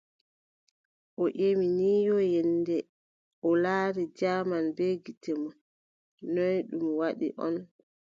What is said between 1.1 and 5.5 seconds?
O ƴemi ni yo, yennde o laari jaman bee gite